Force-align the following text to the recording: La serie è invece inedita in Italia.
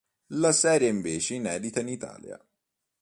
La 0.37 0.51
serie 0.51 0.89
è 0.89 0.91
invece 0.91 1.35
inedita 1.35 1.79
in 1.79 1.87
Italia. 1.89 2.43